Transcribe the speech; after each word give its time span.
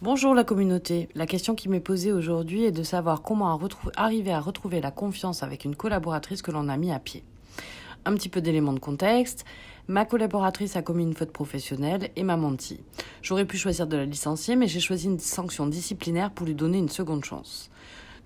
Bonjour 0.00 0.32
la 0.32 0.44
communauté. 0.44 1.08
La 1.16 1.26
question 1.26 1.56
qui 1.56 1.68
m'est 1.68 1.80
posée 1.80 2.12
aujourd'hui 2.12 2.62
est 2.62 2.70
de 2.70 2.84
savoir 2.84 3.20
comment 3.20 3.58
arriver 3.96 4.30
à 4.30 4.38
retrouver 4.38 4.80
la 4.80 4.92
confiance 4.92 5.42
avec 5.42 5.64
une 5.64 5.74
collaboratrice 5.74 6.40
que 6.40 6.52
l'on 6.52 6.68
a 6.68 6.76
mis 6.76 6.92
à 6.92 7.00
pied. 7.00 7.24
Un 8.04 8.14
petit 8.14 8.28
peu 8.28 8.40
d'éléments 8.40 8.72
de 8.72 8.78
contexte. 8.78 9.44
Ma 9.88 10.04
collaboratrice 10.04 10.76
a 10.76 10.82
commis 10.82 11.02
une 11.02 11.16
faute 11.16 11.32
professionnelle 11.32 12.10
et 12.14 12.22
m'a 12.22 12.36
menti. 12.36 12.78
J'aurais 13.22 13.44
pu 13.44 13.58
choisir 13.58 13.88
de 13.88 13.96
la 13.96 14.04
licencier, 14.04 14.54
mais 14.54 14.68
j'ai 14.68 14.78
choisi 14.78 15.06
une 15.06 15.18
sanction 15.18 15.66
disciplinaire 15.66 16.30
pour 16.30 16.46
lui 16.46 16.54
donner 16.54 16.78
une 16.78 16.88
seconde 16.88 17.24
chance. 17.24 17.68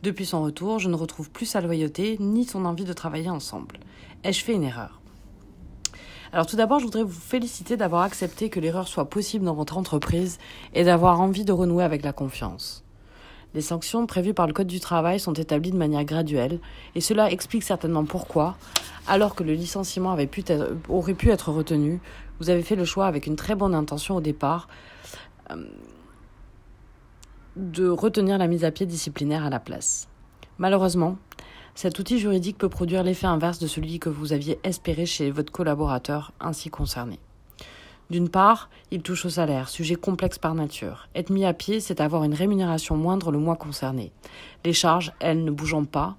Depuis 0.02 0.26
son 0.26 0.42
retour, 0.42 0.78
je 0.78 0.90
ne 0.90 0.94
retrouve 0.94 1.30
plus 1.30 1.46
sa 1.46 1.62
loyauté 1.62 2.18
ni 2.20 2.44
son 2.44 2.66
envie 2.66 2.84
de 2.84 2.92
travailler 2.92 3.30
ensemble. 3.30 3.80
Ai-je 4.24 4.44
fait 4.44 4.52
une 4.52 4.64
erreur? 4.64 5.01
Alors 6.32 6.46
tout 6.46 6.56
d'abord, 6.56 6.78
je 6.78 6.84
voudrais 6.84 7.02
vous 7.02 7.12
féliciter 7.12 7.76
d'avoir 7.76 8.02
accepté 8.02 8.48
que 8.48 8.58
l'erreur 8.58 8.88
soit 8.88 9.10
possible 9.10 9.44
dans 9.44 9.54
votre 9.54 9.76
entreprise 9.76 10.38
et 10.72 10.82
d'avoir 10.82 11.20
envie 11.20 11.44
de 11.44 11.52
renouer 11.52 11.84
avec 11.84 12.02
la 12.02 12.14
confiance. 12.14 12.84
Les 13.54 13.60
sanctions 13.60 14.06
prévues 14.06 14.32
par 14.32 14.46
le 14.46 14.54
Code 14.54 14.66
du 14.66 14.80
travail 14.80 15.20
sont 15.20 15.34
établies 15.34 15.72
de 15.72 15.76
manière 15.76 16.04
graduelle 16.04 16.58
et 16.94 17.02
cela 17.02 17.30
explique 17.30 17.62
certainement 17.64 18.04
pourquoi, 18.06 18.56
alors 19.06 19.34
que 19.34 19.44
le 19.44 19.52
licenciement 19.52 20.14
aurait 20.14 20.26
pu 21.14 21.30
être 21.30 21.50
retenu, 21.50 22.00
vous 22.40 22.48
avez 22.48 22.62
fait 22.62 22.76
le 22.76 22.86
choix 22.86 23.06
avec 23.06 23.26
une 23.26 23.36
très 23.36 23.54
bonne 23.54 23.74
intention 23.74 24.16
au 24.16 24.22
départ 24.22 24.68
euh, 25.50 25.66
de 27.56 27.88
retenir 27.88 28.38
la 28.38 28.46
mise 28.46 28.64
à 28.64 28.70
pied 28.70 28.86
disciplinaire 28.86 29.44
à 29.44 29.50
la 29.50 29.60
place. 29.60 30.08
Malheureusement, 30.56 31.18
cet 31.74 31.98
outil 31.98 32.18
juridique 32.18 32.58
peut 32.58 32.68
produire 32.68 33.02
l'effet 33.02 33.26
inverse 33.26 33.58
de 33.58 33.66
celui 33.66 33.98
que 33.98 34.10
vous 34.10 34.32
aviez 34.32 34.58
espéré 34.62 35.06
chez 35.06 35.30
votre 35.30 35.52
collaborateur 35.52 36.32
ainsi 36.38 36.68
concerné. 36.68 37.18
D'une 38.10 38.28
part, 38.28 38.68
il 38.90 39.00
touche 39.00 39.24
au 39.24 39.30
salaire, 39.30 39.70
sujet 39.70 39.94
complexe 39.94 40.38
par 40.38 40.54
nature. 40.54 41.08
Être 41.14 41.30
mis 41.30 41.46
à 41.46 41.54
pied, 41.54 41.80
c'est 41.80 42.02
avoir 42.02 42.24
une 42.24 42.34
rémunération 42.34 42.94
moindre 42.94 43.32
le 43.32 43.38
mois 43.38 43.56
concerné. 43.56 44.12
Les 44.66 44.74
charges, 44.74 45.12
elles, 45.18 45.44
ne 45.44 45.50
bougeant 45.50 45.84
pas, 45.84 46.16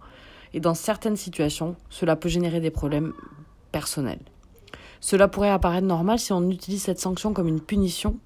et 0.56 0.60
dans 0.60 0.74
certaines 0.74 1.18
situations, 1.18 1.76
cela 1.92 2.16
peut 2.16 2.30
générer 2.30 2.60
des 2.60 2.72
problèmes 2.72 3.14
personnels. 3.72 4.22
Cela 5.02 5.28
pourrait 5.28 5.50
apparaître 5.50 5.86
normal 5.86 6.18
si 6.18 6.34
on 6.34 6.50
utilise 6.50 6.82
cette 6.82 7.00
sanction 7.00 7.32
comme 7.34 7.48
une 7.48 7.62
punition, 7.62 8.18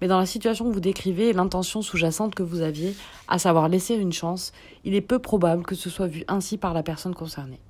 mais 0.00 0.08
dans 0.08 0.18
la 0.18 0.26
situation 0.26 0.66
que 0.68 0.72
vous 0.72 0.80
décrivez 0.80 1.28
et 1.28 1.32
l'intention 1.32 1.82
sous-jacente 1.82 2.34
que 2.34 2.42
vous 2.42 2.60
aviez, 2.60 2.94
à 3.26 3.38
savoir 3.38 3.68
laisser 3.68 3.94
une 3.94 4.12
chance, 4.12 4.52
il 4.84 4.94
est 4.94 5.00
peu 5.00 5.18
probable 5.18 5.64
que 5.64 5.74
ce 5.74 5.90
soit 5.90 6.06
vu 6.06 6.24
ainsi 6.28 6.56
par 6.56 6.74
la 6.74 6.82
personne 6.82 7.14
concernée. 7.14 7.60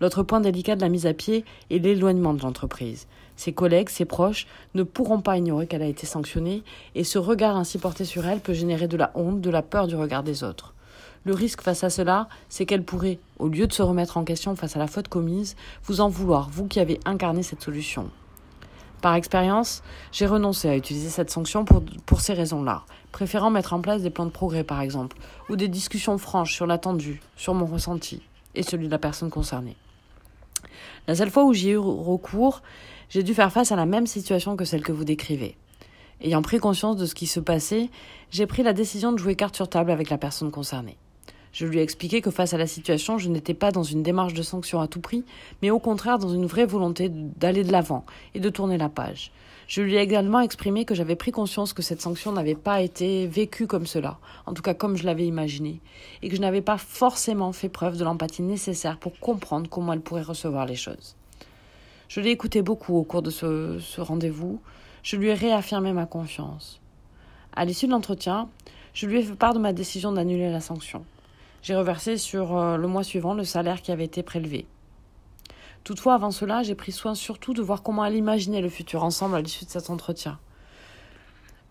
L'autre 0.00 0.22
point 0.22 0.40
délicat 0.40 0.76
de 0.76 0.82
la 0.82 0.90
mise 0.90 1.06
à 1.06 1.14
pied 1.14 1.44
est 1.70 1.78
l'éloignement 1.78 2.34
de 2.34 2.42
l'entreprise. 2.42 3.06
Ses 3.36 3.52
collègues, 3.52 3.88
ses 3.88 4.04
proches 4.04 4.46
ne 4.74 4.82
pourront 4.82 5.20
pas 5.20 5.38
ignorer 5.38 5.66
qu'elle 5.66 5.82
a 5.82 5.86
été 5.86 6.06
sanctionnée, 6.06 6.62
et 6.94 7.04
ce 7.04 7.18
regard 7.18 7.56
ainsi 7.56 7.78
porté 7.78 8.04
sur 8.04 8.26
elle 8.26 8.40
peut 8.40 8.52
générer 8.52 8.88
de 8.88 8.96
la 8.96 9.12
honte, 9.14 9.40
de 9.40 9.50
la 9.50 9.62
peur 9.62 9.86
du 9.86 9.96
regard 9.96 10.22
des 10.22 10.44
autres. 10.44 10.74
Le 11.24 11.34
risque 11.34 11.62
face 11.62 11.82
à 11.82 11.90
cela, 11.90 12.28
c'est 12.48 12.66
qu'elle 12.66 12.84
pourrait, 12.84 13.18
au 13.38 13.48
lieu 13.48 13.66
de 13.66 13.72
se 13.72 13.82
remettre 13.82 14.16
en 14.16 14.24
question 14.24 14.54
face 14.54 14.76
à 14.76 14.78
la 14.78 14.86
faute 14.86 15.08
commise, 15.08 15.56
vous 15.84 16.00
en 16.00 16.08
vouloir, 16.08 16.48
vous 16.50 16.66
qui 16.66 16.78
avez 16.78 17.00
incarné 17.04 17.42
cette 17.42 17.62
solution. 17.62 18.10
Par 19.02 19.14
expérience, 19.14 19.82
j'ai 20.12 20.26
renoncé 20.26 20.68
à 20.68 20.76
utiliser 20.76 21.10
cette 21.10 21.30
sanction 21.30 21.64
pour, 21.64 21.82
pour 22.06 22.20
ces 22.20 22.32
raisons-là, 22.32 22.84
préférant 23.12 23.50
mettre 23.50 23.72
en 23.72 23.80
place 23.80 24.02
des 24.02 24.10
plans 24.10 24.26
de 24.26 24.30
progrès 24.30 24.64
par 24.64 24.80
exemple, 24.80 25.16
ou 25.48 25.56
des 25.56 25.68
discussions 25.68 26.18
franches 26.18 26.54
sur 26.54 26.66
l'attendu, 26.66 27.20
sur 27.36 27.54
mon 27.54 27.66
ressenti 27.66 28.22
et 28.54 28.62
celui 28.62 28.86
de 28.86 28.92
la 28.92 28.98
personne 28.98 29.30
concernée. 29.30 29.76
La 31.06 31.14
seule 31.14 31.30
fois 31.30 31.44
où 31.44 31.52
j'y 31.52 31.68
ai 31.68 31.72
eu 31.72 31.78
recours, 31.78 32.62
j'ai 33.08 33.22
dû 33.22 33.34
faire 33.34 33.52
face 33.52 33.70
à 33.70 33.76
la 33.76 33.86
même 33.86 34.06
situation 34.06 34.56
que 34.56 34.64
celle 34.64 34.82
que 34.82 34.92
vous 34.92 35.04
décrivez. 35.04 35.56
Ayant 36.20 36.42
pris 36.42 36.58
conscience 36.58 36.96
de 36.96 37.06
ce 37.06 37.14
qui 37.14 37.26
se 37.26 37.40
passait, 37.40 37.90
j'ai 38.30 38.46
pris 38.46 38.62
la 38.62 38.72
décision 38.72 39.12
de 39.12 39.18
jouer 39.18 39.36
carte 39.36 39.54
sur 39.54 39.68
table 39.68 39.90
avec 39.90 40.10
la 40.10 40.18
personne 40.18 40.50
concernée. 40.50 40.96
Je 41.56 41.64
lui 41.64 41.78
ai 41.78 41.82
expliqué 41.82 42.20
que 42.20 42.30
face 42.30 42.52
à 42.52 42.58
la 42.58 42.66
situation, 42.66 43.16
je 43.16 43.30
n'étais 43.30 43.54
pas 43.54 43.70
dans 43.70 43.82
une 43.82 44.02
démarche 44.02 44.34
de 44.34 44.42
sanction 44.42 44.78
à 44.78 44.88
tout 44.88 45.00
prix, 45.00 45.24
mais 45.62 45.70
au 45.70 45.78
contraire 45.78 46.18
dans 46.18 46.28
une 46.28 46.44
vraie 46.44 46.66
volonté 46.66 47.08
d'aller 47.08 47.64
de 47.64 47.72
l'avant 47.72 48.04
et 48.34 48.40
de 48.40 48.50
tourner 48.50 48.76
la 48.76 48.90
page. 48.90 49.32
Je 49.66 49.80
lui 49.80 49.96
ai 49.96 50.00
également 50.00 50.40
exprimé 50.40 50.84
que 50.84 50.94
j'avais 50.94 51.16
pris 51.16 51.32
conscience 51.32 51.72
que 51.72 51.80
cette 51.80 52.02
sanction 52.02 52.30
n'avait 52.30 52.56
pas 52.56 52.82
été 52.82 53.26
vécue 53.26 53.66
comme 53.66 53.86
cela, 53.86 54.18
en 54.44 54.52
tout 54.52 54.60
cas 54.60 54.74
comme 54.74 54.98
je 54.98 55.06
l'avais 55.06 55.26
imaginé, 55.26 55.80
et 56.20 56.28
que 56.28 56.36
je 56.36 56.42
n'avais 56.42 56.60
pas 56.60 56.76
forcément 56.76 57.52
fait 57.52 57.70
preuve 57.70 57.96
de 57.96 58.04
l'empathie 58.04 58.42
nécessaire 58.42 58.98
pour 58.98 59.18
comprendre 59.18 59.70
comment 59.70 59.94
elle 59.94 60.02
pourrait 60.02 60.20
recevoir 60.20 60.66
les 60.66 60.76
choses. 60.76 61.16
Je 62.08 62.20
l'ai 62.20 62.32
écouté 62.32 62.60
beaucoup 62.60 62.96
au 62.96 63.02
cours 63.02 63.22
de 63.22 63.30
ce, 63.30 63.78
ce 63.78 64.02
rendez-vous, 64.02 64.60
je 65.02 65.16
lui 65.16 65.28
ai 65.28 65.34
réaffirmé 65.34 65.94
ma 65.94 66.04
confiance. 66.04 66.82
À 67.54 67.64
l'issue 67.64 67.86
de 67.86 67.92
l'entretien, 67.92 68.50
je 68.92 69.06
lui 69.06 69.20
ai 69.20 69.22
fait 69.22 69.34
part 69.34 69.54
de 69.54 69.58
ma 69.58 69.72
décision 69.72 70.12
d'annuler 70.12 70.50
la 70.50 70.60
sanction. 70.60 71.02
J'ai 71.66 71.74
reversé 71.74 72.16
sur 72.16 72.56
euh, 72.56 72.76
le 72.76 72.86
mois 72.86 73.02
suivant 73.02 73.34
le 73.34 73.42
salaire 73.42 73.82
qui 73.82 73.90
avait 73.90 74.04
été 74.04 74.22
prélevé. 74.22 74.68
Toutefois, 75.82 76.14
avant 76.14 76.30
cela, 76.30 76.62
j'ai 76.62 76.76
pris 76.76 76.92
soin 76.92 77.16
surtout 77.16 77.54
de 77.54 77.60
voir 77.60 77.82
comment 77.82 78.02
aller 78.02 78.18
imaginer 78.18 78.60
le 78.60 78.68
futur 78.68 79.02
ensemble 79.02 79.34
à 79.34 79.40
l'issue 79.40 79.64
de 79.64 79.70
cet 79.70 79.90
entretien. 79.90 80.38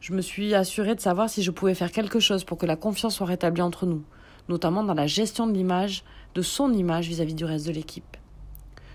Je 0.02 0.12
me 0.12 0.20
suis 0.20 0.54
assurée 0.54 0.96
de 0.96 1.00
savoir 1.00 1.30
si 1.30 1.44
je 1.44 1.50
pouvais 1.50 1.76
faire 1.76 1.94
quelque 1.94 2.20
chose 2.20 2.44
pour 2.44 2.58
que 2.58 2.66
la 2.66 2.76
confiance 2.76 3.16
soit 3.16 3.26
rétablie 3.26 3.62
entre 3.62 3.86
nous, 3.86 4.04
notamment 4.50 4.84
dans 4.84 4.94
la 4.94 5.08
gestion 5.08 5.48
de 5.48 5.54
l'image, 5.54 6.04
de 6.34 6.42
son 6.42 6.74
image 6.74 7.08
vis-à-vis 7.08 7.32
-vis 7.32 7.38
du 7.38 7.46
reste 7.46 7.66
de 7.66 7.72
l'équipe. 7.72 8.18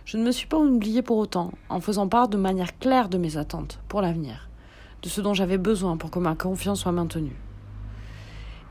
Je 0.05 0.19
ne 0.19 0.23
me 0.23 0.33
suis 0.33 0.49
pas 0.49 0.59
oubliée 0.59 1.01
pour 1.01 1.17
autant, 1.17 1.53
en 1.71 1.81
faisant 1.81 2.09
part 2.09 2.29
de 2.29 2.37
manière 2.37 2.79
claire 2.79 3.09
de 3.09 3.17
mes 3.17 3.39
attentes 3.39 3.81
pour 3.89 4.03
l'avenir, 4.03 4.51
de 5.03 5.09
ce 5.09 5.23
dont 5.23 5.33
j'avais 5.33 5.57
besoin 5.57 5.97
pour 5.97 6.11
que 6.11 6.19
ma 6.19 6.35
confiance 6.35 6.81
soit 6.81 6.93
maintenue 6.93 7.41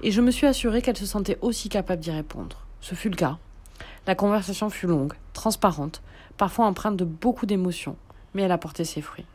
et 0.02 0.12
je 0.12 0.22
me 0.22 0.32
suis 0.32 0.48
assurée 0.48 0.82
qu'elle 0.82 0.98
se 0.98 1.06
sentait 1.06 1.38
aussi 1.42 1.70
capable 1.70 2.02
d'y 2.02 2.12
répondre. 2.12 2.66
Ce 2.82 2.96
fut 2.96 3.10
le 3.10 3.16
cas. 3.16 3.38
La 4.08 4.16
conversation 4.16 4.70
fut 4.70 4.88
longue, 4.88 5.14
transparente, 5.34 6.02
parfois 6.38 6.66
empreinte 6.66 6.98
de 6.98 7.06
beaucoup 7.06 7.46
d'émotions, 7.46 7.98
mais 8.34 8.44
elle 8.44 8.52
a 8.52 8.58
porté 8.58 8.86
ses 8.86 9.02
fruits. 9.02 9.26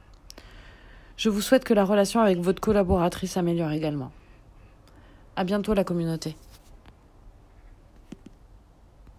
Je 1.17 1.29
vous 1.29 1.41
souhaite 1.41 1.65
que 1.65 1.75
la 1.75 1.85
relation 1.85 2.21
avec 2.21 2.39
votre 2.39 2.61
collaboratrice 2.61 3.33
s'améliore 3.33 3.71
également. 3.71 4.11
À 5.37 5.45
bientôt 5.45 5.75
la 5.75 5.85
communauté. 5.85 6.37